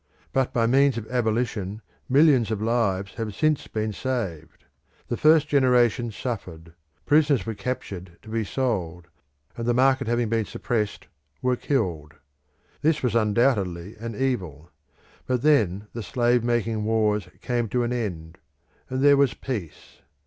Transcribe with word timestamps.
But 0.33 0.51
by 0.51 0.65
means 0.65 0.97
of 0.97 1.07
abolition 1.11 1.83
millions 2.09 2.49
of 2.49 2.59
lives 2.59 3.13
have 3.17 3.35
since 3.35 3.67
been 3.67 3.93
saved. 3.93 4.65
The 5.09 5.15
first 5.15 5.47
generation 5.47 6.09
suffered; 6.09 6.73
prisoners 7.05 7.45
were 7.45 7.53
captured 7.53 8.17
to 8.23 8.29
be 8.29 8.43
sold, 8.43 9.09
and 9.55 9.67
the 9.67 9.75
market 9.75 10.07
having 10.07 10.27
been 10.27 10.45
suppressed, 10.45 11.05
were 11.43 11.55
killed. 11.55 12.15
This 12.81 13.03
was 13.03 13.13
undoubtedly 13.13 13.95
an 13.97 14.15
evil. 14.15 14.71
But 15.27 15.43
then 15.43 15.85
the 15.93 16.01
slave 16.01 16.43
making 16.43 16.83
wars 16.83 17.27
came 17.41 17.69
to 17.69 17.83
an 17.83 17.93
end, 17.93 18.39
and 18.89 19.03
there 19.03 19.17
was 19.17 19.35
peace. 19.35 19.99